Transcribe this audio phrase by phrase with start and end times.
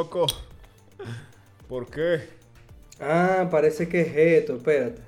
[0.00, 0.24] Loco.
[1.68, 2.26] ¿Por qué?
[2.98, 5.02] Ah, parece que es esto, espérate.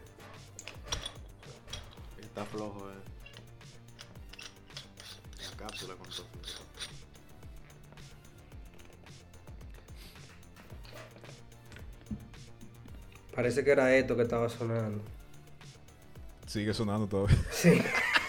[2.20, 2.95] Está flojo, eh.
[5.50, 6.27] La cápsula con todo.
[13.34, 15.02] Parece que era esto que estaba sonando.
[16.46, 17.43] Sigue sonando todavía.
[17.51, 17.80] Sí.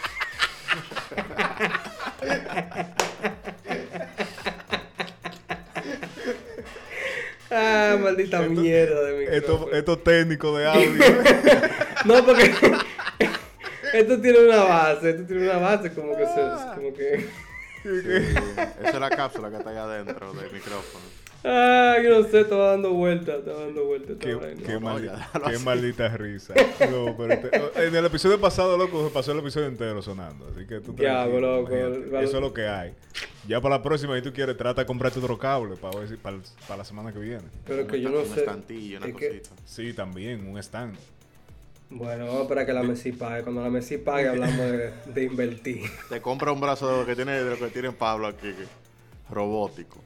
[8.16, 9.38] maldita mierda de micrófono.
[9.38, 11.03] Esto, esto técnico de audio.
[12.05, 12.53] No, porque
[13.94, 16.41] esto tiene una base, esto tiene una base como que se,
[16.76, 17.26] como que
[18.81, 21.23] Esa es la cápsula que está allá adentro del micrófono.
[21.45, 26.08] Ah, yo no sé, estaba dando vueltas, estaba dando vueltas qué, qué No, ya, maldita
[26.16, 26.53] risa.
[26.89, 27.33] No, pero
[27.75, 30.47] en el episodio pasado, loco, se pasó el episodio entero sonando.
[30.55, 31.72] Así que tú tranquilo, loco.
[32.11, 32.25] Vale.
[32.25, 32.94] Eso es lo que hay.
[33.45, 36.16] Ya para la próxima, si tú quieres, trata de comprarte otro cable para, ver si,
[36.16, 37.44] para, para la semana que viene.
[37.67, 38.41] Pero que yo Un no esta- sé.
[38.44, 39.41] Un estantillo, una es que-.
[39.66, 40.95] Sí, también, un stand.
[41.89, 43.44] Bueno, vamos a esperar que la Messi pague.
[43.44, 45.81] Cuando la Messi pague hablamos de, de invertir.
[46.09, 49.33] Te compra un brazo de lo que tiene, de lo que tiene Pablo aquí, que-
[49.33, 50.02] robótico.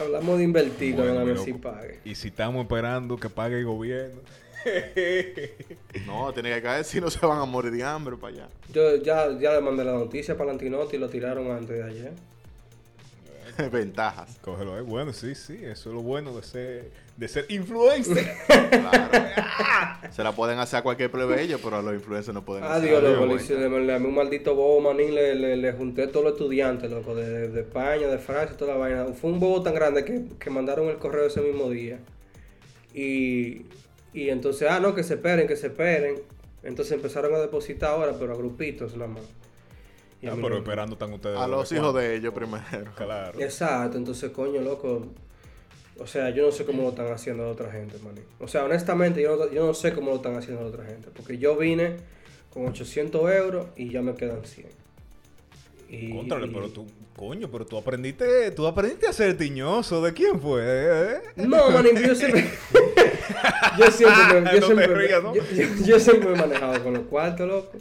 [0.00, 1.62] Hablamos de invertir cuando Bueno, la mi Messi loco.
[1.62, 2.00] pague.
[2.04, 4.20] Y si estamos esperando que pague el gobierno.
[6.06, 8.48] No, tiene que caer si no se van a morir de hambre para allá.
[8.72, 12.12] Yo ya, ya le mandé la noticia para Lantinotti y lo tiraron antes de ayer.
[13.72, 14.38] Ventajas.
[14.42, 14.82] Cógelo ahí.
[14.82, 15.58] Bueno, sí, sí.
[15.62, 18.26] Eso es lo bueno de ser, de ser influencer.
[18.68, 20.12] Claro.
[20.12, 22.88] se la pueden hacer a cualquier plebeyo, pero a los influencers no pueden Ah, hacer.
[22.90, 23.14] Dios, nada.
[23.14, 26.24] loco, le, hice- le, le- un maldito bobo, manín, le, le, le junté a todos
[26.24, 29.06] los estudiantes, loco, de, de- de España, de Francia, toda la vaina.
[29.14, 31.98] Fue un bobo tan grande que, que mandaron el correo ese mismo día.
[32.94, 33.62] Y,
[34.12, 36.16] y entonces, ah, no, que se esperen, que se esperen.
[36.62, 39.22] Entonces empezaron a depositar ahora, pero a grupitos nada más.
[40.26, 41.38] Ah, pero no- esperando están ustedes.
[41.38, 42.92] A los ¿desde hijos de ellos primero.
[42.96, 43.40] Claro.
[43.40, 45.06] Exacto, entonces, coño, loco.
[46.00, 48.20] O sea, yo no sé cómo lo están haciendo la otra gente, maní.
[48.40, 51.08] O sea, honestamente, yo no, yo no sé cómo lo están haciendo la otra gente.
[51.14, 51.96] Porque yo vine
[52.52, 54.66] con 800 euros y ya me quedan 100.
[55.90, 56.86] Y, Contrale, y- pero tú,
[57.16, 60.02] coño, pero tú aprendiste, tú aprendiste a ser tiñoso.
[60.02, 60.62] ¿De quién fue?
[60.64, 61.20] ¿Eh?
[61.36, 62.44] No, maní, yo siempre...
[63.78, 65.34] yo siempre me, yo No te siempre, rías, ¿no?
[65.34, 67.72] yo, yo- yo siempre me he manejado con los cuartos, loco.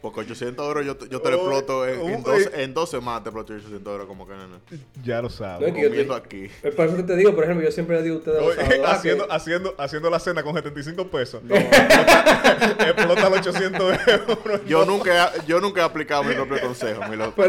[0.00, 2.88] Porque 800 euros yo, te- yo te lo Oh, exploto en, en, dos, en dos
[2.90, 3.24] semanas.
[3.24, 4.60] Te exploto 800 euros como que no, no.
[5.02, 5.68] Ya lo No, sabes.
[5.68, 6.50] yo Comiendo te- aquí.
[6.62, 8.46] Es por eso que te digo, por ejemplo, yo siempre le digo a ustedes los
[8.48, 11.42] Oye, sábados, ah, haciendo, que- haciendo, haciendo la cena con 75 pesos.
[11.48, 12.56] explota,
[12.90, 14.60] explota los 800 euros.
[14.66, 17.34] Yo nunca, he- yo nunca he aplicado mi propio consejo, mi loco.
[17.34, 17.48] Por,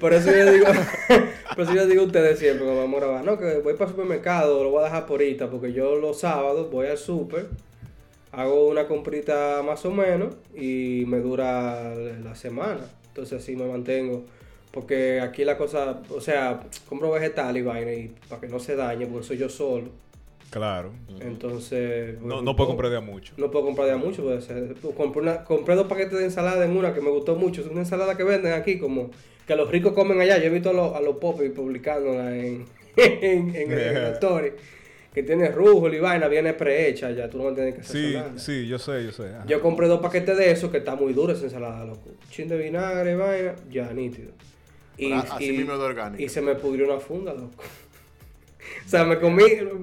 [0.00, 0.66] por eso yo digo,
[1.56, 3.86] por eso yo digo a ustedes siempre cuando vamos a grabar, no, que voy para
[3.86, 7.48] el supermercado, lo voy a dejar por ahorita, porque yo los sábados voy al super,
[8.32, 12.80] hago una comprita más o menos y me dura la semana.
[13.08, 14.24] Entonces así me mantengo.
[14.70, 18.76] Porque aquí la cosa, o sea, compro vegetal y vaina y para que no se
[18.76, 19.88] dañe, porque soy yo solo.
[20.50, 20.90] Claro.
[21.20, 22.20] Entonces.
[22.20, 23.32] No, pues, no puedo comprar de a mucho.
[23.36, 24.22] no puedo comprar de a mucho.
[24.22, 27.62] Pues, eh, compré, una- compré dos paquetes de ensalada en una que me gustó mucho.
[27.62, 29.10] Es una ensalada que venden aquí, como
[29.46, 30.38] que los ricos comen allá.
[30.38, 32.64] Yo he visto a los, a los popis publicándola en,
[32.96, 33.70] en, en.
[35.14, 37.28] Que tiene rújula y vaina, viene prehecha ya.
[37.28, 38.32] Tú no tienes que hacer Sí, nada.
[38.38, 39.24] sí, yo sé, yo sé.
[39.34, 39.44] ajá.
[39.46, 42.10] Yo compré dos paquetes de eso que está muy dura esa ensalada, loco.
[42.30, 44.30] Chin de vinagre y vaina, ya, nítido.
[44.96, 46.22] Y, así y- mismo de orgánico.
[46.22, 47.50] y se me pudrió una funda, loco.
[48.86, 49.42] o sea, me comí.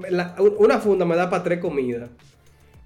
[0.09, 2.09] la- una funda me da para tres comidas.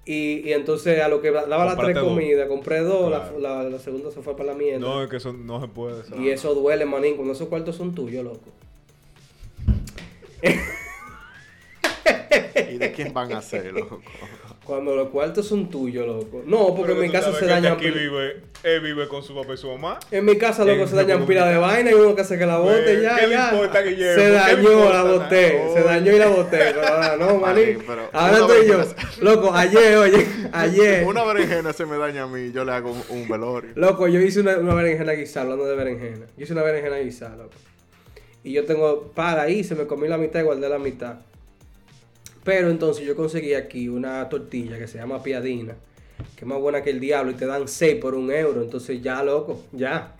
[0.04, 3.38] Y, y entonces a lo que daba las tres comidas, compré dos, la- Claro.
[3.38, 4.80] la, la segunda se fue para la mierda.
[4.80, 6.02] No, es que eso no se puede.
[6.02, 6.18] ¿sabes?
[6.20, 8.50] y eso duele, manín, cuando esos cuartos son tuyos, loco.
[12.82, 14.00] ¿Y de quién van a ser, loco?
[14.64, 16.42] Cuando los cuartos son tuyos, loco.
[16.46, 17.72] No, porque en mi casa se dañan.
[17.72, 19.98] Aquí vive, él vive con su papá y su mamá.
[20.12, 22.58] En mi casa, loco, se dañan pila de vaina y uno que hace que la
[22.58, 24.14] bote ya, ¿qué le importa, Guillermo?
[24.14, 25.74] se ¿Qué le dañó, la boté.
[25.74, 26.58] Se dañó y la boté.
[27.18, 27.42] No,
[27.86, 28.84] pero Ahora estoy yo.
[29.20, 31.04] Loco, ayer, oye, ayer.
[31.06, 33.70] Una berenjena se me daña a mí, yo le hago un, un velorio.
[33.74, 36.26] Loco, yo hice una, una berenjena guisada, hablando de berenjena.
[36.36, 37.54] Yo hice una berenjena guisada, loco.
[38.44, 41.16] Y yo tengo para ahí, se me comí la mitad y guardé la mitad.
[42.44, 45.74] Pero entonces yo conseguí aquí una tortilla que se llama piadina,
[46.36, 48.62] que es más buena que el diablo y te dan 6 por un euro.
[48.62, 50.16] Entonces ya, loco, ya.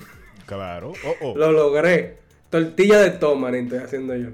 [0.46, 0.92] Claro.
[1.04, 1.36] Oh, oh.
[1.36, 2.16] Lo logré.
[2.50, 4.28] Tortilla de tomate estoy haciendo yo.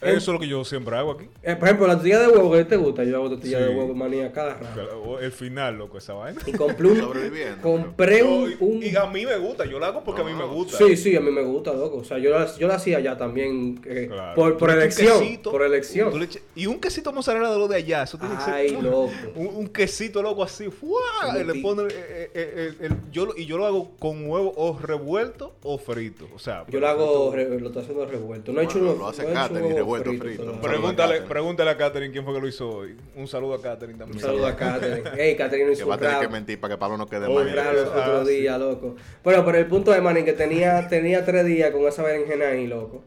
[0.00, 1.26] Eso es lo que yo siempre hago aquí.
[1.42, 3.64] Eh, por ejemplo, la tortilla de huevo que te gusta, yo hago tortilla Sí.
[3.64, 5.18] de huevo manía cada rato.
[5.20, 6.40] El final, loco, esa vaina.
[6.46, 7.60] Y compré un, Sobreviviendo.
[7.62, 10.32] compré un, y, un- y a mí me gusta, yo la hago porque a mí
[10.34, 10.78] me gusta.
[10.78, 11.96] Sí, sí, a mí me gusta, loco.
[11.98, 14.34] O sea, yo la, yo la hacía ya también eh, Claro.
[14.36, 15.18] por, por elección.
[15.18, 16.12] quesito, por elección.
[16.54, 18.54] y un quesito mozzarella de lo de allá, eso tiene que ser.
[18.54, 19.10] Ay, loco.
[19.34, 21.00] Un, un quesito loco así, ¡fua!
[21.44, 21.92] Le pone el-
[22.34, 26.26] el- el- el- yo lo- y yo lo hago con huevo o revuelto o frito.
[26.34, 28.52] O sea, Yo lo hago, lo estoy haciendo revuelto.
[28.52, 28.94] No he hecho uno.
[28.94, 30.60] lo hace Katherine, huevo frito.
[30.60, 31.28] Pregúntale, a Catherine.
[31.28, 32.96] pregúntale a Katherine quién fue que lo hizo hoy.
[33.16, 34.20] Un saludo a Katherine Un también.
[34.20, 35.02] saludo a Catherine.
[35.18, 37.28] Ey, Catherine Que hizo va a un tener que mentir para que Pablo no quede
[37.28, 37.52] Un mal.
[37.54, 38.34] rap los Ah, otros sí.
[38.36, 38.96] días, loco.
[39.24, 42.66] Bueno, pero el punto es, manín, que tenía, tenía tres días con esa berenjena ahí,
[42.66, 43.02] loco.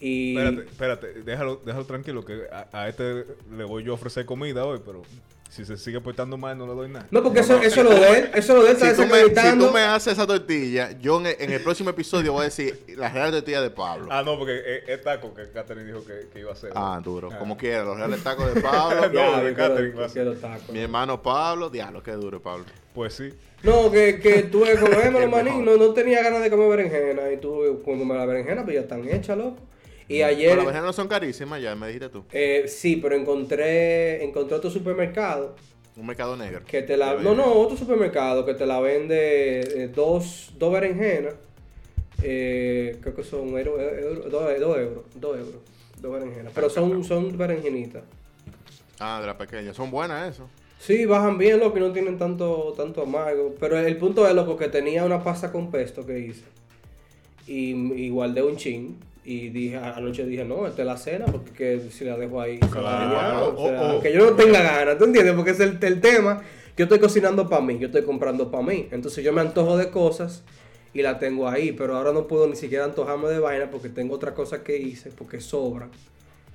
[0.00, 0.36] Y...
[0.36, 3.24] Espérate, espérate, déjalo, déjalo tranquilo que a, a este
[3.56, 5.02] le voy yo a ofrecer comida hoy, pero
[5.52, 7.06] si se sigue portando mal no le doy nada.
[7.10, 8.30] No, porque eso, eso es lo de él.
[8.34, 8.76] Eso es lo de él.
[8.76, 11.62] Está Si tú, me, si tú me haces esa tortilla, yo en el, en el
[11.62, 14.08] próximo episodio voy a decir la real tortilla de Pablo.
[14.10, 16.72] Ah, no, porque es, es taco que Katherine dijo que, que iba a hacer.
[16.74, 17.28] Ah, duro.
[17.30, 17.38] Ah.
[17.38, 19.02] Como quiera, los reales tacos de Pablo.
[19.12, 20.34] No, de Catherine va a ser.
[20.72, 22.64] Mi hermano Pablo, diablo, qué duro, Pablo.
[22.94, 23.34] Pues sí.
[23.62, 25.64] No, que, que tuve como El los maní, mejor.
[25.64, 27.30] no, no tenía ganas de comer berenjena.
[27.30, 29.58] Y tuve como la berenjena, pues ya están hechas, loco.
[30.16, 32.24] Y ayer, Pero las berenjenas no son carísimas ya, me dijiste tú.
[32.32, 35.54] eh, sí, pero encontré, encontré otro supermercado
[35.96, 36.62] Un mercado negro.
[36.66, 41.34] que te la, no, no, otro supermercado que te la vende eh, dos, dos berenjenas,
[42.22, 45.54] eh, creo que son euro, euro- dos, dos euros, dos euros,
[46.00, 48.02] dos berenjenas, pero son, son berenjenitas.
[48.98, 49.74] Ah, de la pequeña.
[49.74, 50.48] Son buenas eso.
[50.78, 53.54] Sí, bajan bien, loco, y no tienen tanto, tanto amargo.
[53.58, 56.42] Pero el punto es, loco, que tenía una pasta con pesto que hice.
[57.46, 58.96] Y, y guardé un chin.
[59.24, 62.58] Y dije, anoche dije, no, esta es la cena, porque que si la dejo ahí,
[62.58, 63.14] se va a Claro.
[63.14, 63.84] dañar, o sea, Oh.
[63.92, 65.34] Aunque yo no tenga ganas, ¿tú entiendes?
[65.34, 66.42] Porque es el, el tema.
[66.76, 68.88] Yo estoy cocinando para mí, yo estoy comprando para mí.
[68.90, 70.42] Entonces yo me antojo de cosas
[70.94, 71.70] y la tengo ahí.
[71.72, 75.10] Pero ahora no puedo ni siquiera antojarme de vaina porque tengo otra cosa que hice,
[75.10, 75.88] porque sobra.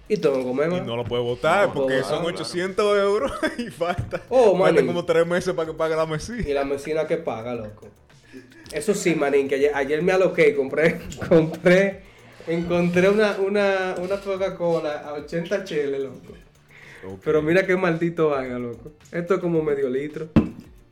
[0.09, 2.35] Y tengo que comer Y no lo puede votar No porque puedo, son claro.
[2.35, 4.21] 800 euros y falta.
[4.29, 4.87] Oh, manín.
[4.87, 6.49] como tres meses para que pague la mesilla.
[6.49, 7.87] Y la mesina que paga, loco.
[8.73, 10.99] Eso sí, manín, que ayer, ayer me aloqué, compré,
[11.29, 12.01] compré,
[12.47, 17.19] encontré una, una, una Coca-Cola a 80 cheles, loco.
[17.23, 18.91] Pero mira qué maldito haga, loco.
[19.11, 20.27] Esto es como medio litro.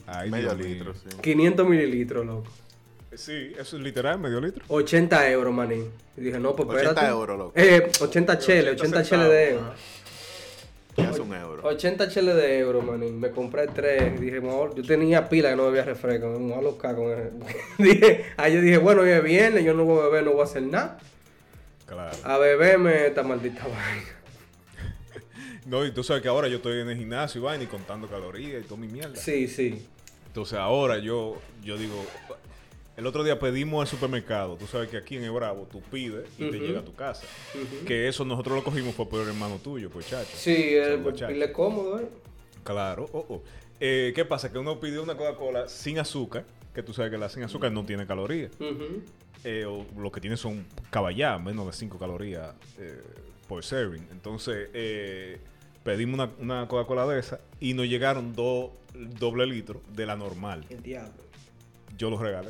[0.08, 1.10] Ay, Medio litro, sí.
[1.22, 2.50] 500 mililitros, loco.
[3.14, 4.64] Sí, eso es literal, medio litro.
[4.68, 5.90] 80 euros, manín.
[6.18, 7.12] Y dije, no, pues 80 espérate.
[7.12, 7.54] euros, loco.
[7.56, 9.74] Eh, 80 cheles, 80 cheles de euros.
[10.96, 11.64] Que es un euro.
[11.68, 13.20] 80 cheles de euros, manín.
[13.20, 14.20] Me compré tres.
[14.20, 16.28] Dije, me voy a- yo tenía pila que no bebía refresco.
[16.28, 17.32] Me voy a alocar con eso.
[17.80, 20.44] dije, ayer dije, bueno, hoy es viernes, yo no voy a beber, no voy a
[20.46, 21.00] hacer nada.
[21.86, 22.16] Claro.
[22.24, 24.10] A beberme esta maldita vaina.
[25.66, 28.08] No, y tú sabes que ahora yo estoy en el gimnasio y vaina y contando
[28.08, 29.16] calorías y toda mi mierda.
[29.16, 29.86] Sí, sí.
[30.28, 32.06] Entonces ahora yo, yo digo,
[32.98, 34.58] el otro día pedimos al supermercado.
[34.58, 37.26] Tú sabes que aquí en el Bravo tú pides y te llega a tu casa.
[37.88, 40.30] Que eso nosotros lo cogimos fue por el hermano tuyo, pues chacho.
[40.36, 41.34] Sí, el, Saludos, chacho.
[41.34, 42.10] pile cómodo, ¿eh?
[42.64, 43.10] Claro.
[43.12, 43.44] Oh, oh.
[43.80, 44.52] Eh, ¿Qué pasa?
[44.52, 47.86] Que uno pidió una Coca-Cola sin azúcar, que tú sabes que la sin azúcar no
[47.86, 48.52] tiene calorías.
[48.60, 49.02] Ujú.
[49.48, 53.00] Eh, o lo que tiene son caballá, menos de 5 calorías eh,
[53.48, 54.08] por serving.
[54.12, 55.40] Entonces, eh,
[55.84, 58.72] pedimos una, una Coca-Cola de esa y nos llegaron dos
[59.20, 60.66] doble litros de la normal.
[60.72, 61.14] El diablo.
[61.96, 62.50] Yo los regalé.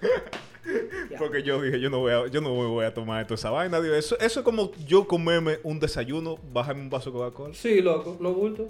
[1.18, 3.50] Porque yo dije, yo no voy a, yo no me voy a tomar toda esa
[3.50, 3.80] vaina.
[3.80, 7.54] Digo, eso, eso es como yo comerme un desayuno, bajarme un vaso de Coca-Cola.
[7.54, 8.68] Sí, loco, no bulto.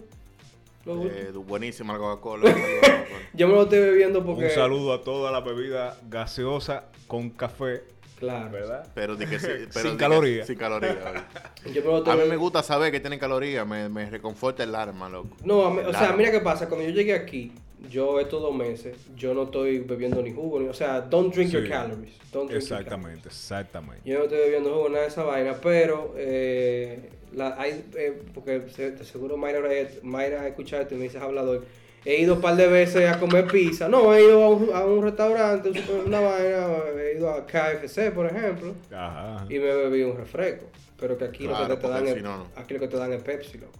[0.86, 2.54] Eh, buenísima la Coca-Cola.
[3.34, 4.44] Yo me lo estoy bebiendo porque.
[4.46, 7.82] Un saludo a toda la bebida gaseosa con café,
[8.18, 8.50] Claro.
[8.50, 8.86] ¿verdad?
[8.94, 10.46] pero de que sí, pero Sin calorías.
[10.46, 10.96] Sin calorías.
[12.06, 15.36] A mí me gusta saber que tienen calorías, me, me reconforta el alma, loco.
[15.44, 16.68] No, a mí- o sea, mira qué pasa.
[16.68, 17.52] Cuando yo llegué aquí,
[17.88, 20.60] yo estos dos meses, yo no estoy bebiendo ni jugo.
[20.60, 21.68] Ni, o sea, don't drink your Sí.
[21.68, 22.14] calories.
[22.32, 22.70] Don't drink your calories.
[22.70, 24.02] Exactamente, exactamente.
[24.10, 28.62] Yo no estoy bebiendo jugo, nada de esa vaina, pero eh, la, hay, eh, porque
[29.04, 29.60] seguro Mayra,
[30.02, 31.64] Mayra ha escuchado esto y me dices hablador.
[32.04, 33.86] He ido un par de veces a comer pizza.
[33.88, 35.70] No, he ido a un, a un restaurante,
[36.06, 36.66] una vaina,
[36.98, 39.36] he ido a KFC, por ejemplo, Ajá.
[39.36, 39.46] ajá.
[39.50, 40.64] y me bebí un refresco.
[40.98, 42.46] Pero que aquí Claro, lo que te dan si es, no, no.
[42.56, 43.72] aquí lo que te dan es Pepsi, loco.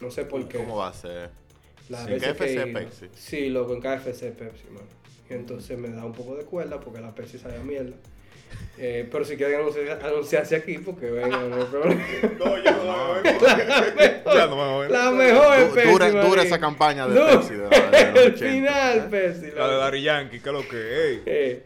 [0.00, 0.58] No sé por qué.
[0.58, 1.30] ¿Cómo va a ser?
[1.88, 2.78] Las Sí, veces que KFC he ido.
[2.80, 3.06] Pepsi.
[3.14, 4.86] Sí, loco, en KFC Pepsi, mano.
[5.30, 7.96] Y entonces me da un poco de cuerda porque la Pepsi sabe a mierda.
[8.78, 12.02] Eh, pero si quieren anunciar, anunciarse aquí, porque vengan, no hay problema.
[12.38, 14.22] No, yo no me voy a ver.
[14.24, 14.90] Ya no me voy a ver.
[14.90, 17.20] La mejor Du- Pepsi, dura, dura esa campaña de.
[17.20, 18.38] Pepsi de, la- de El 80.
[18.38, 19.50] final, Pepsi.
[19.54, 19.76] La de.
[19.76, 21.20] Dari Yankee, que es lo que es.
[21.26, 21.62] Eh,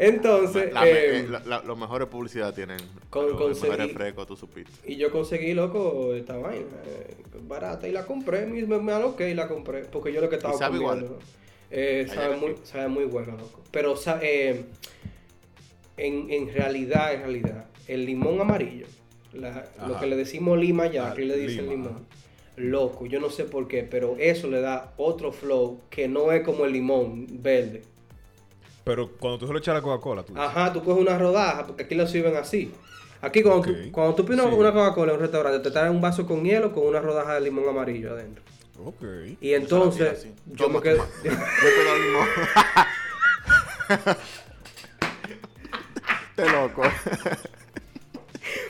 [0.00, 2.78] entonces, La eh, eh, la- la- los mejores publicidad tienen.
[3.10, 4.72] Con- los conseguí- mejores frescos, tú supiste.
[4.90, 9.34] y yo conseguí, loco, esta vaina eh, barata y la compré, me, me, aloqué y
[9.34, 11.18] la compré, porque yo lo que estaba ¿Y sabe comiendo.
[11.70, 13.60] Eh, sabe, muy, sabe muy bueno, loco.
[13.70, 14.64] Pero sa- eh,
[15.96, 18.86] en, en realidad, en realidad, el limón amarillo,
[19.32, 22.06] la- lo que le decimos lima ya, Ah, aquí le dicen lima, limón.
[22.56, 26.42] Loco, yo no sé por qué, pero eso le da otro flow que no es
[26.42, 27.82] como el limón verde.
[28.88, 31.82] Pero cuando tú se lo echas la Coca-Cola, tú Ajá, tú coges una rodaja, porque
[31.82, 32.72] aquí lo sirven así.
[33.20, 34.56] Aquí cuando, tú, cuando tú pides una- Sí.
[34.58, 37.42] una Coca-Cola en un restaurante, te traen un vaso con hielo con una rodaja de
[37.42, 38.42] limón amarillo adentro.
[38.82, 39.02] ok.
[39.42, 40.96] Y entonces, yo Toma, me quedé...
[40.96, 41.06] toma.
[41.22, 41.30] Yo
[41.68, 42.28] te doy limón.
[46.34, 46.82] Te loco.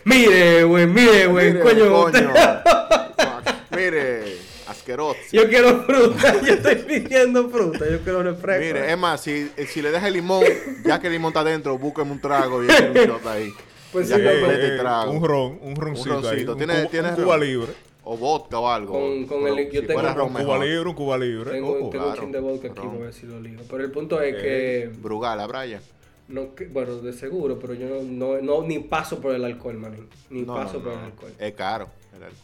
[0.04, 1.92] Mire, güey, mire, güey, coño.
[1.92, 2.32] coño.
[3.70, 5.18] Mire, asqueroso.
[5.32, 8.64] Yo quiero fruta, yo estoy pidiendo fruta, yo quiero refresco.
[8.64, 10.44] Mire, es más, si, si le deja el limón,
[10.84, 13.52] ya que el limón está adentro, búsqueme un trago y un shot ahí.
[13.92, 15.12] Pues ya sí, Eh, el trago.
[15.12, 16.30] un ron, un roncito, Un ahí.
[16.30, 16.52] roncito.
[16.52, 17.46] Un, ¿Tienes- cuba- tienes un cuba ron?
[17.46, 17.72] libre.
[18.10, 18.92] O vodka o algo.
[18.92, 20.46] Con- con Pero el- yo si tengo- fuera ron Un mejor.
[20.56, 21.50] cuba libre, un cuba libre.
[21.52, 21.90] Tengo, Ojo.
[21.90, 22.88] tengo un claro, chin de vodka aquí, ron.
[22.90, 23.62] voy a ver si lo ligo.
[23.70, 25.80] Pero el punto es Eh, que, Brugal, a Brian.
[26.28, 29.76] no, que- bueno, de seguro, pero yo no, no, no ni paso por el alcohol,
[29.78, 30.06] manín.
[30.30, 30.98] Ni No, paso no, por no.
[31.00, 31.32] el alcohol.
[31.38, 31.88] Es caro.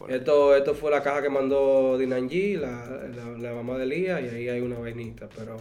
[0.09, 4.28] Esto, esto fue la caja que mandó Dinanji, la, la, la mamá de Lía, y
[4.28, 5.56] ahí hay una vainita, pero...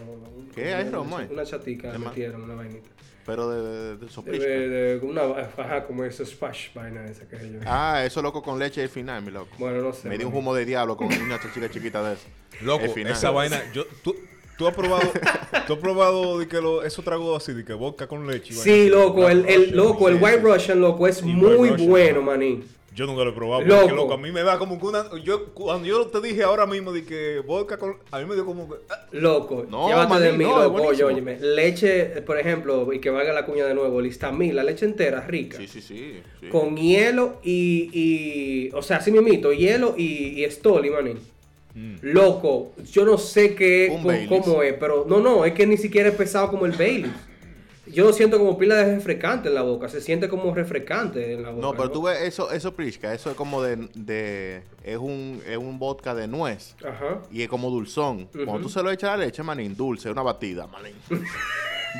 [0.54, 0.72] ¿Qué?
[0.74, 1.28] ¿Hay una, romo ahí?
[1.30, 2.08] Una chatica ¿Qué más?
[2.10, 2.88] metieron, una vainita.
[3.26, 4.44] Pero de, de, de De, soplisca.
[4.46, 7.58] de- de- una, ajá, como esos splash vaina esa que yo.
[7.64, 9.48] Ah, eso loco con leche al final, mi loco.
[9.58, 10.08] Bueno, no sé.
[10.10, 12.26] Me di un humo de diablo con una chica chiquita de eso.
[12.60, 14.14] Loco, esa vaina, yo, tú,
[14.58, 15.10] tú has probado,
[15.66, 18.52] tú has probado de que lo, eso trago así, de que vodka con leche.
[18.52, 20.40] Sí, loco, el, el, loco, el White.
[20.42, 22.60] Russian, loco, es Y muy bueno, ajá.
[22.94, 23.80] Yo nunca lo he probado, Loco.
[23.80, 26.64] porque loco, a mí me da como que una, yo, cuando yo te dije ahora
[26.64, 30.20] mismo de que vodka con, a mí me dio como que, ah, Loco, No, llévate
[30.20, 30.82] de mí, no, loco.
[30.82, 34.84] Oye, óyeme, leche, por ejemplo, y que valga la cuña de nuevo, listamil, la leche
[34.84, 35.56] entera, rica.
[35.58, 36.20] Sí, sí, sí.
[36.40, 36.48] sí.
[36.48, 41.18] Con hielo y, y, o sea, así mismito, hielo y, y Stoli, manín.
[41.74, 41.96] mm.
[42.02, 44.28] Loco, yo no sé qué, Baileys.
[44.28, 47.10] cómo es, pero no, no, es que ni siquiera es pesado como el Bailey.
[47.86, 51.42] Yo lo siento como pila de refrescante en la boca, se siente como refrescante en
[51.42, 51.60] la boca.
[51.66, 55.56] No, pero tú ves eso, eso Prishka, eso es como de, de es un, es
[55.58, 57.22] un vodka de nuez Ajá.
[57.30, 58.28] y es como dulzón.
[58.32, 60.94] Cuando tú se lo echas a la leche, manín, dulce, una batida, manín.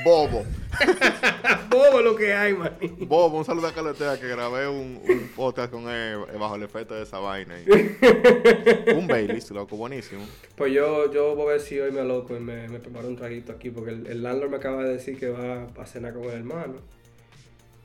[0.03, 0.45] Bobo.
[1.71, 2.97] Todo lo que hay, manín.
[3.09, 6.95] Bobo, un saludo a Carletera que grabé un, un podcast con él bajo el efecto
[6.95, 7.55] de esa vaina.
[7.61, 10.25] y- un Baileys, loco, buenísimo.
[10.57, 13.17] Pues yo, yo voy a ver si hoy me aloco y me, me preparo un
[13.17, 16.25] traguito aquí, porque el, el landlord me acaba de decir que va a cenar con
[16.25, 16.75] el hermano.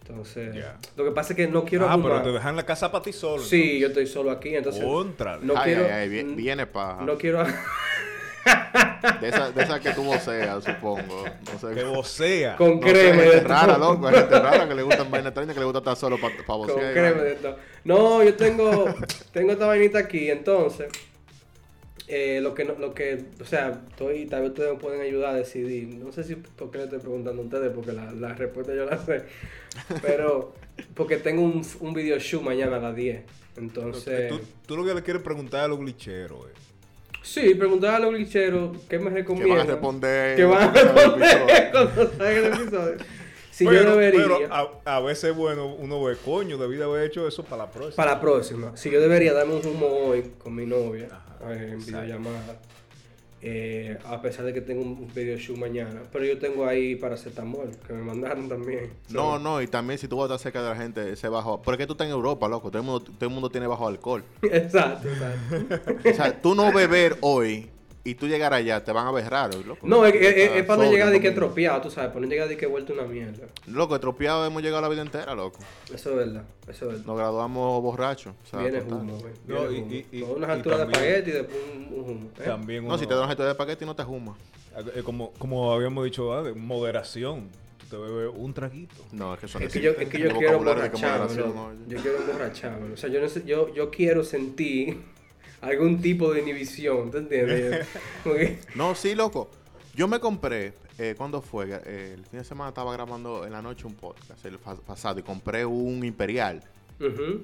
[0.01, 0.55] Entonces,
[0.97, 3.13] lo que pasa es que no quiero ah, pero te dejan la casa para ti
[3.13, 3.43] solo.
[3.43, 5.37] Sí, yo estoy solo aquí, entonces Contra.
[5.39, 7.03] no ay, quiero- ay, ay, vi- viene paja.
[7.03, 7.45] no quiero...
[9.21, 11.25] De esa, de esa que tú voceas, supongo.
[11.51, 11.75] No sé.
[11.75, 12.55] Que vocea.
[12.55, 14.07] con No sé, crema de gente rara, loco.
[14.07, 16.43] Hay gente rara que le gustan vainas extrañas, que le gusta estar solo para pa
[16.45, 16.91] Con vocear.
[16.91, 17.55] y crema de todo.
[17.83, 18.85] No, yo tengo,
[19.31, 20.87] tengo esta vainita aquí, entonces,
[22.07, 25.35] eh, lo que, no- lo que, o sea, estoy, tal vez ustedes me pueden ayudar
[25.35, 25.87] a decidir.
[25.95, 28.85] No sé si por qué le estoy preguntando a ustedes, porque la, la respuesta yo
[28.85, 29.23] la sé.
[30.01, 30.53] Pero,
[30.95, 33.21] porque tengo un, un video shoot mañana a las 10.
[33.57, 36.53] Entonces, Tú, tú lo que le quieres preguntar a los glitcheros, eh.
[37.29, 39.57] Sí, preguntar a los glitcheros qué me Que recomiendan.
[39.57, 40.35] van a responder.
[40.35, 42.97] Que van a responder cuando salga el episodio.
[43.51, 44.21] Si pero, yo debería.
[44.23, 47.69] pero a, a veces, bueno, uno ve, coño, debí de haber hecho eso para la
[47.69, 47.95] próxima.
[47.97, 51.77] Para la próxima, si yo debería darme un humo hoy con mi novia Ajá, en
[51.85, 52.57] videollamada,
[53.41, 57.71] eh, a pesar de que tengo un video show mañana, pero yo tengo ahí paracetamol
[57.87, 58.91] que me mandaron también.
[59.09, 61.61] No, no, y también si tú vas a estar cerca de la gente, ese bajo.
[61.61, 62.69] Porque tú estás en Europa, loco.
[62.69, 64.23] Todo el mundo, todo el mundo tiene bajo alcohol.
[64.41, 66.09] exacto, exacto.
[66.09, 67.69] O sea, tú no beber hoy
[68.03, 69.85] y tú llegar allá, te van a ver raro, loco.
[69.87, 71.47] No, es, es- es- para no llegar de que domingo.
[71.47, 73.45] tropeado, tú sabes, para no llegar de que vuelto una mierda.
[73.67, 75.59] Loco, estropeado hemos llegado la vida entera, loco.
[75.93, 77.05] Eso es verdad, eso es verdad.
[77.05, 78.33] Nos graduamos borrachos.
[78.53, 79.33] Viene humo, güey.
[79.47, 79.93] No, viene y- humo.
[80.11, 82.29] y- y- Con unas y alturas de espagueti y después un, un humo.
[82.39, 82.43] ¿eh?
[82.45, 84.35] También No, si te dan una de espagueti no te juma.
[84.95, 87.49] eh, como, como habíamos dicho antes, moderación.
[87.79, 88.95] Tú te bebes un traguito.
[89.11, 91.85] No, es que eso Es que yo, es que yo quiero emborracharme, moderación.
[91.87, 92.93] Yo quiero emborracharme.
[92.93, 94.97] O sea, yo, yo quiero sentir
[95.61, 97.87] algún tipo de inhibición, ¿te entiendes?
[98.75, 99.49] No, sí, loco.
[99.95, 101.67] Yo me compré, eh, ¿cuándo fue?
[101.85, 105.23] Eh, el fin de semana estaba grabando en la noche un podcast, el pasado, y
[105.23, 106.61] compré un Imperial.
[106.99, 107.41] Ujú.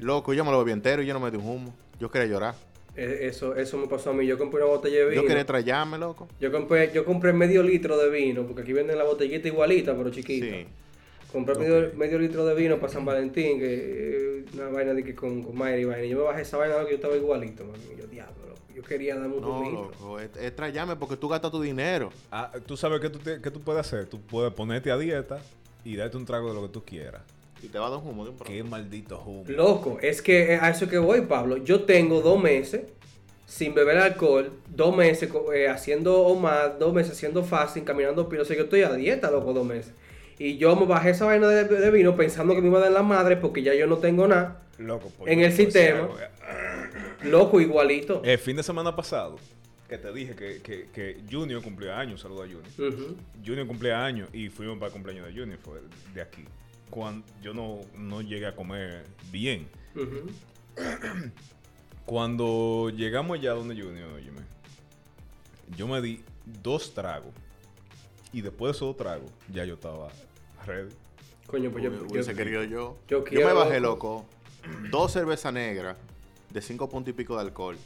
[0.00, 1.74] Loco, yo me lo bebí entero y yo no me di un humo.
[1.98, 2.54] Yo quería llorar.
[2.94, 4.26] Eh, Eso, eso me pasó a mí.
[4.26, 5.22] Yo compré una botella de vino.
[5.22, 6.28] Yo quería trallarme, loco.
[6.40, 10.10] Yo compré, yo compré medio litro de vino, porque aquí venden la botellita igualita, pero
[10.10, 10.46] chiquita.
[10.46, 10.66] Sí.
[11.36, 15.14] Compré medio, medio litro de vino para San Valentín, que eh, una vaina de que
[15.14, 16.04] con, con Mayra y vaina.
[16.04, 17.78] Y yo me bajé esa vaina que yo estaba igualito, man.
[17.94, 20.52] Y yo, diablo, yo quería darme un No, loco, es, es
[20.98, 22.10] porque tú gastas tu dinero.
[22.30, 24.06] Ah, tú sabes que tú, te- que tú puedes hacer.
[24.06, 25.38] Tú puedes ponerte a dieta
[25.84, 27.22] y darte un trago de lo que tú quieras.
[27.62, 29.44] Y te va a dar un humo de un Qué maldito humo.
[29.48, 31.58] Loco, es que eh, a eso que voy, Pablo.
[31.58, 32.82] Yo tengo dos meses
[33.46, 38.42] sin beber alcohol, dos meses eh, haciendo o más, dos meses haciendo fasting, caminando pilo.
[38.42, 39.92] O sea, yo estoy a dieta, loco, dos meses.
[40.38, 42.92] Y yo me bajé esa vaina de, de vino pensando que me iba a dar
[42.92, 44.62] la madre porque ya yo no tengo nada.
[44.78, 46.08] Loco, pues, En el decir sistema.
[47.22, 48.22] Loco, igualito.
[48.24, 49.38] El fin de semana pasado,
[49.88, 53.16] que te dije que, que, que Junior cumplía años, saludo a Junior.
[53.44, 55.80] Junior cumplía años y fuimos para el cumpleaños de Junior, fue
[56.14, 56.44] de aquí.
[56.90, 59.66] Cuando yo no, no llegué a comer bien.
[62.04, 64.42] Cuando llegamos allá donde Junior, óyeme,
[65.76, 67.32] yo me di dos tragos.
[68.36, 70.08] Y después de esos dos tragos, ya yo estaba
[70.66, 70.90] ready.
[71.46, 72.98] Coño, pues yo, Hubiese yo- querido yo.
[73.08, 74.26] yo me bajé, loco.
[74.90, 75.96] dos cervezas negras
[76.50, 77.78] de cinco puntos y pico de alcohol.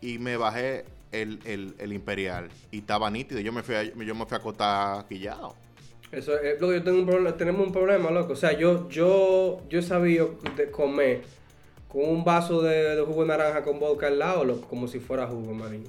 [0.00, 2.48] Y me bajé el, el, el Imperial.
[2.72, 3.40] Y estaba nítido.
[3.40, 5.54] Yo me fui a, yo me fui a acotar quillado.
[6.10, 8.32] Eso es lo que yo tengo un problema, tenemos un problema, loco.
[8.32, 11.22] O sea, yo, yo, yo he sabido de comer
[11.88, 15.26] con un vaso de, de jugo de naranja con vodka al lado, como si fuera
[15.26, 15.84] jugo, marín.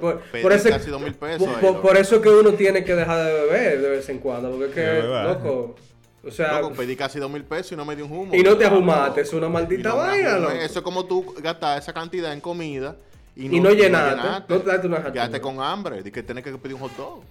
[0.00, 2.28] Por, pedí por ese- casi dos mil pesos por- ahí, por- por eso es que
[2.28, 5.74] uno tiene que dejar de beber de vez en cuando, porque es que, loco,
[6.22, 8.34] o sea, Loco, pedí casi dos mil pesos y no me di un humo.
[8.34, 10.52] y no te ajumaste, es una maldita Y no vaina, loco.
[10.52, 12.96] Eso es como tú gastar esa cantidad en comida
[13.34, 16.02] y Y no llenaste, no te daste una Quedaste con hambre.
[16.02, 17.22] De que tienes que pedir un hot dog.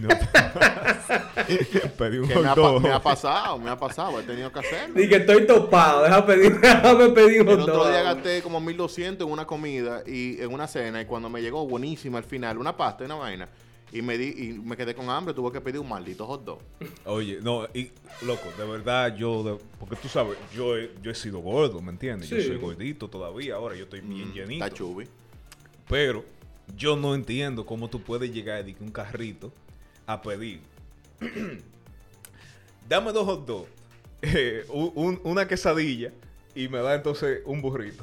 [0.00, 0.08] No.
[1.98, 2.82] Pedí un Que me, ha, hot pa- dog.
[2.82, 4.20] me ha pasado, me ha pasado.
[4.20, 4.94] He tenido que hacerlo.
[5.00, 9.32] Dije, estoy topado, déjame pedir, déjame pedir un El otro día gasté como 1200 en
[9.32, 13.04] una comida y en una cena y cuando me llegó buenísima al final, una pasta
[13.04, 13.48] y una vaina,
[13.92, 16.58] y me di y me quedé con hambre, tuve que pedir un maldito hot dog.
[17.04, 17.90] Oye, no, y
[18.22, 21.90] loco, de verdad yo, de- porque tú sabes, yo he, yo he sido gordo, ¿me
[21.92, 22.28] entiendes?
[22.30, 24.64] Yo soy gordito todavía, ahora yo estoy bien llenito.
[24.64, 25.06] Está chubi.
[25.88, 26.24] Pero
[26.76, 29.52] yo no entiendo cómo tú puedes llegar de que un carrito
[30.06, 30.60] a pedir.
[32.88, 33.68] Dame dos hot dogs,
[34.22, 36.12] eh, un- un- una quesadilla
[36.54, 38.02] y me da entonces un burrito.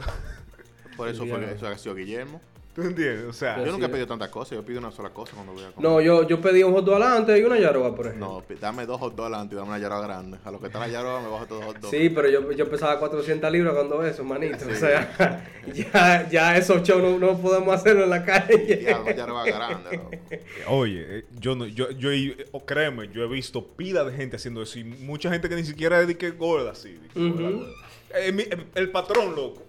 [0.98, 2.42] Por eso fue que eso ha sido Guillermo.
[2.74, 3.26] ¿Tú entiendes?
[3.28, 3.92] O sea, Yo nunca he sí.
[3.92, 5.92] pedido tantas cosas, yo pido una sola cosa cuando voy a comer.
[5.92, 8.42] No, yo, yo pedí un hot dog adelante y una yaroba, por ejemplo.
[8.50, 10.38] No, dame dos hot dogs adelante y dame una yaroa grande.
[10.46, 11.90] A lo que está la yaroa me bajo todos hot dogs.
[11.92, 14.66] Sí, pero yo, yo pesaba 400 libras cuando eso, manito.
[14.72, 18.82] O sea, ya, ya esos shows no, no podemos hacerlo en la calle.
[18.84, 20.12] Ya, una yaroa grande, loco.
[20.70, 22.10] Oye, eh, yo no, yo, yo,
[22.52, 25.66] oh, créeme, yo he visto pila de gente haciendo eso y mucha gente que ni
[25.66, 26.94] siquiera es de que gorda así.
[26.94, 27.58] de que gorda, Ujú.
[27.60, 27.74] gorda.
[28.16, 29.62] Eh, mi- el, el patrón, loco.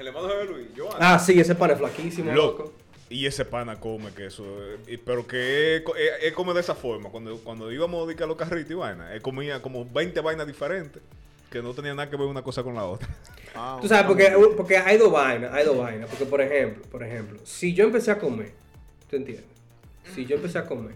[0.00, 0.96] El hermano de Luis, Joan.
[0.98, 2.58] Ah, sí, ese pan es flaquísimo, loco.
[2.64, 2.72] loco.
[3.10, 4.44] Y ese pana come que eso,
[4.86, 7.10] eh, pero que él, co- él- él come de esa forma.
[7.10, 11.02] Cuando, cuando íbamos a los carritos y vaina, él comía como 20 vainas diferentes
[11.50, 13.08] que no tenían nada que ver una cosa con la otra.
[13.52, 16.08] Ah, Tú sabes, porque, porque hay dos vainas, hay dos vainas.
[16.08, 18.52] Porque, por ejemplo, por ejemplo, si yo empecé a comer,
[19.10, 19.44] ¿tú entiendes?
[20.14, 20.94] Si yo empecé a comer,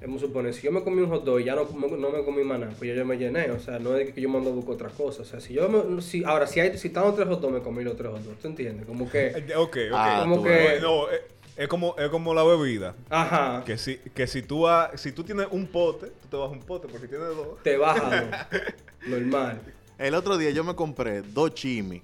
[0.00, 2.24] vamos a suponer, si yo me comí un hot dog y ya no, no me
[2.24, 3.50] comí nada, pues ya yo me llené.
[3.50, 5.22] O sea, no es que yo mando a buscar otra cosa.
[5.22, 7.60] O sea, si yo me, si, ahora, si, hay, si estaban tres hot dogs, me
[7.62, 8.38] comí los tres hot dogs.
[8.40, 8.86] ¿Tú entiendes?
[8.86, 9.76] Como que, ok, ok.
[9.92, 10.78] Ah, como que.
[10.80, 11.20] No, es,
[11.56, 12.94] es como, es como la bebida.
[13.08, 16.50] ajá, Que si, que si tú ha- si tú tienes un pote, tú te vas
[16.50, 17.62] un pote, porque si tienes dos.
[17.62, 18.30] te baja, ¿no?
[19.10, 19.60] normal.
[19.98, 22.02] El otro día yo me compré dos chimis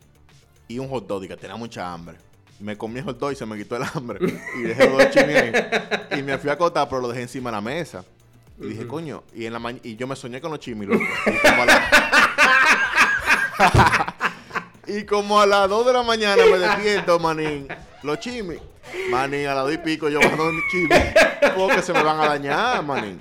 [0.66, 2.16] y un hot dog y que tenía mucha hambre.
[2.62, 4.18] Me comí el hot dog y se me quitó el hambre.
[4.59, 5.53] Y dejé los dos chimis ahí.
[6.18, 8.05] Y me fui a acotar, pero lo dejé encima de la mesa.
[8.61, 11.03] Y dije, coño, y, en la ma- y yo me soñé con los chimis, loco.
[11.27, 11.88] Y como a la-
[14.87, 17.68] Y como a las 2 de la mañana me despierto, manín.
[18.03, 18.59] Los chimis.
[19.11, 20.98] Manín, a las 2 y pico yo bajando mis chimis.
[21.57, 23.18] Porque se me van a dañar, manín.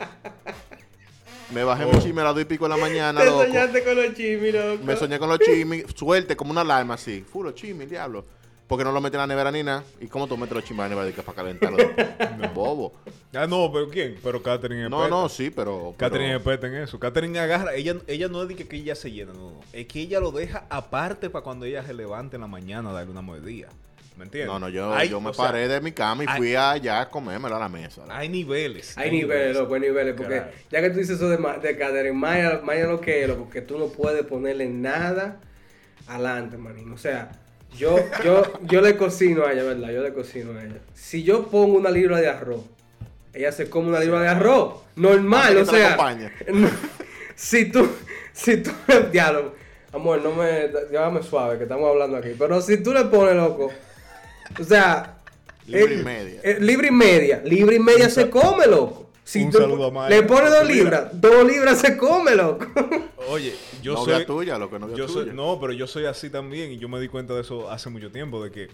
[1.51, 3.43] Me bajé mi chimis a las 2 y pico de la mañana, Te loco.
[3.45, 4.83] soñaste con los chimis, loco.
[4.83, 7.23] Me soñé con los chimis, suerte, como una alarma así.
[7.31, 8.25] Fu, los chimis, diablo.
[8.71, 9.83] Porque no lo meten en la nevera ni nada.
[9.99, 11.77] ¿Y cómo tú metes los chimis en la nevera de que para calentarlo?
[12.55, 12.93] Bobo.
[13.33, 14.15] Ah, no, pero ¿quién?
[14.23, 15.93] Pero Catherine es No, no, sí, pero.
[15.97, 16.97] Pero experta en eso.
[16.97, 19.59] Catherine agarra, ella, ella no es de que, ella se llena, no, no.
[19.73, 22.93] Es que ella lo deja aparte para cuando ella se levante en la mañana a
[22.93, 23.67] darle una mordida.
[24.15, 24.47] ¿Me entiendes?
[24.53, 27.01] no, no, yo, Hay- yo me sea, paré de mi cama y hay- fui allá
[27.01, 28.03] a comérmelo a la mesa.
[28.07, 28.97] Hay niveles.
[28.97, 30.13] Hay niveles, loco, hay niveles.
[30.15, 33.49] Porque ya que tú dices eso de, de Catherine Maya, Maya lo que es, loco,
[33.49, 35.41] que tú no puedes ponerle nada
[36.07, 36.93] adelante, manín.
[36.93, 37.33] O sea,
[37.77, 39.89] yo, yo, yo le cocino a ella, ¿verdad?
[39.91, 40.75] Yo le cocino a ella.
[40.93, 42.61] Si yo pongo una libra de arroz,
[43.33, 44.81] ella se come una libra de arroz.
[44.95, 45.97] Normal, ¿A o sea.
[46.53, 46.69] no,
[47.35, 47.87] si tú,
[48.33, 48.71] si tú,
[49.11, 49.55] diálogo,
[49.93, 52.35] amor, no me, llámame suave, que estamos hablando aquí.
[52.37, 53.71] Pero si tú le pones, loco,
[54.59, 55.17] o sea.
[55.67, 56.41] Libre y eh, media.
[56.43, 57.41] eh, libre y media.
[57.45, 59.10] Libre y media se come, loco.
[59.23, 60.09] Si un tú saludo a Maya.
[60.15, 62.65] le pones dos libras, dos libras se come, loco.
[63.29, 64.25] Oye, yo novia soy...
[64.25, 65.25] tuya, lo que novia yo tuya.
[65.25, 67.89] soy, no, pero yo soy así también y yo me di cuenta de eso hace
[67.89, 68.67] mucho tiempo, de que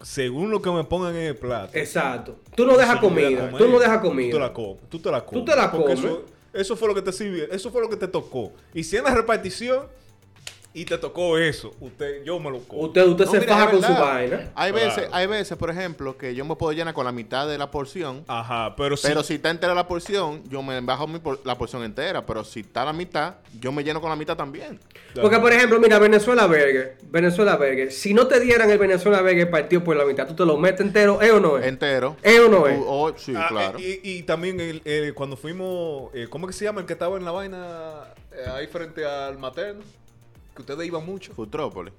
[0.00, 1.76] según lo que me pongan en el plato...
[1.76, 2.36] Exacto.
[2.54, 3.28] Tú no dejas comida.
[3.50, 4.38] comer, Tú no dejas Tú te comida.
[4.38, 4.88] la comes.
[4.88, 5.44] Tú te la comes.
[5.44, 6.04] te la porque comes.
[6.04, 7.44] Eso, eso fue lo que te sirvió.
[7.50, 8.52] Eso fue lo que te tocó.
[8.72, 9.86] Y si en la repartición
[10.74, 12.82] y te tocó eso, usted, yo me lo como.
[12.82, 14.50] Usted, usted No, se mira, faja con su vaina.
[14.54, 14.86] Hay Claro.
[14.86, 17.70] veces, hay veces, por ejemplo, que yo me puedo llenar con la mitad de la
[17.70, 18.22] porción.
[18.28, 19.08] Ajá, pero si...
[19.08, 22.24] Pero si está entera la porción, yo me bajo mi por- la porción entera.
[22.26, 24.78] Pero si está la mitad, yo me lleno con la mitad también.
[25.20, 26.96] Porque, por ejemplo, mira, Venezuela Burger.
[27.10, 27.90] Venezuela Burger.
[27.90, 30.82] Si no te dieran el Venezuela Burger partido por la mitad, ¿tú te lo metes
[30.82, 31.20] entero?
[31.20, 31.66] ¿Es o no es?
[31.66, 32.16] Entero.
[32.22, 32.78] ¿Es o no es?
[32.86, 33.80] Oh, sí, Ah, claro.
[33.80, 37.16] y, y también el- el- cuando fuimos, eh, ¿cómo que se llama el que estaba
[37.16, 39.82] en la vaina eh, ahí frente al materno?
[40.58, 41.32] Que ustedes iban mucho.
[41.34, 41.94] Futrópolis.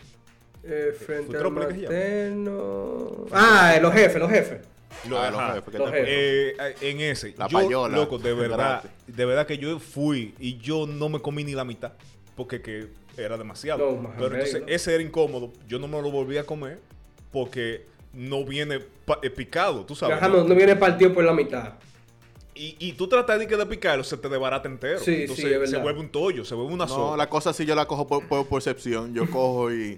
[0.65, 1.93] Eh, frente al Futrópolis, ¿qué se llama?
[1.95, 3.25] materno.
[3.31, 4.59] Ah, eh, los jefes, los jefes.
[5.07, 5.53] Lo- Ah, los ajá.
[5.53, 6.09] jefes que Los te- jefes.
[6.11, 10.57] Eh, en ese, La yo, payola, loco, de verdad, de verdad que yo fui y
[10.57, 11.93] yo no me comí ni la mitad
[12.35, 13.91] porque que era demasiado.
[13.91, 14.67] No, más Pero entonces ¿no?
[14.67, 16.79] ese era incómodo, yo no me lo volví a comer
[17.31, 20.17] porque no viene pa- eh, picado, tú sabes.
[20.17, 21.75] Ajá, no viene partido por la mitad.
[22.61, 24.99] Y, y tú tratas de, que de picarlo, se te desbarata entero.
[24.99, 25.71] Sí, entonces sí, es verdad.
[25.77, 27.15] se vuelve un tollo, se vuelve una No, sopa.
[27.17, 29.13] la cosa sí yo la cojo por, por percepción.
[29.13, 29.97] Yo cojo y.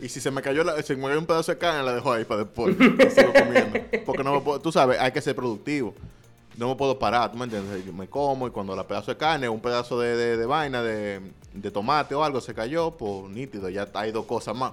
[0.00, 2.12] Y si se me cayó la, se me cayó un pedazo de carne, la dejo
[2.12, 2.76] ahí para después.
[2.98, 3.78] La sigo comiendo.
[4.04, 4.60] Porque no me puedo.
[4.60, 5.94] Tú sabes, hay que ser productivo.
[6.56, 7.84] No me puedo parar, ¿tú me entiendes?
[7.86, 10.82] Yo me como y cuando la pedazo de carne, un pedazo de, de, de vaina,
[10.82, 11.20] de,
[11.54, 14.72] de tomate o algo se cayó, pues nítido, ya hay dos cosas más.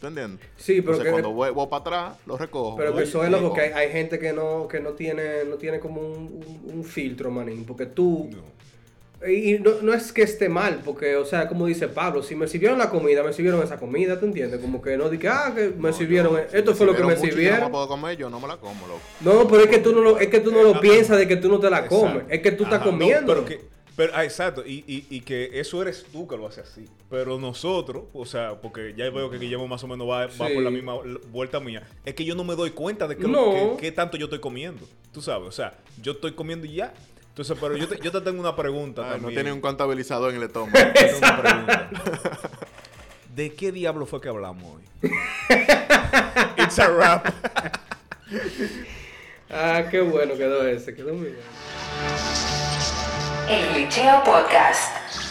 [0.00, 0.46] ¿Tú entiendes?
[0.56, 2.76] Sí, pero Entonces que- cuando vuelvo para atrás, lo recojo.
[2.76, 3.54] Pero Voy que eso es loco, como.
[3.54, 6.84] que hay, hay gente que no, que no tiene, no tiene como un, un- un
[6.84, 7.64] filtro, manín.
[7.64, 8.28] Porque tú.
[8.32, 8.56] No.
[9.26, 12.46] Y no, no es que esté mal, porque, o sea, como dice Pablo, si me
[12.46, 14.60] sirvieron la comida, me sirvieron esa comida, ¿tú entiendes?
[14.60, 17.02] Como que no dije, ah, que me No, sirvieron, yo- esto si fue lo que
[17.02, 17.60] me y yo No sirvieron.
[17.64, 19.00] me puedo comer, yo no me la como, loco.
[19.22, 21.36] No, pero es que tú no lo, es que tú no lo piensas de que
[21.36, 21.98] tú no te la Exacto.
[21.98, 23.26] comes, es que tú estás Ajá, comiendo.
[23.26, 23.60] pero que,
[23.96, 26.84] pero, ah, exacto, y, y, y que eso eres tú que lo haces así.
[27.08, 30.62] Pero nosotros, o sea, porque ya veo que Guillermo más o menos va, va por
[30.62, 30.94] la misma
[31.30, 33.52] vuelta mía, es que yo no me doy cuenta de que, No.
[33.76, 34.86] que- que tanto yo estoy comiendo.
[35.12, 36.92] Tú sabes, o sea, yo estoy comiendo y ya.
[37.28, 39.34] Entonces, pero yo te, yo te tengo una pregunta Ah, no también.
[39.34, 40.76] tiene un contabilizador en el estómago.
[40.78, 41.90] Yo tengo una pregunta.
[43.34, 45.10] ¿De qué diablo fue que hablamos hoy?
[46.58, 47.26] It's a wrap.
[49.50, 51.36] Ah, qué bueno quedó ese, quedó muy bien.
[53.48, 55.25] El Liceo Podcast.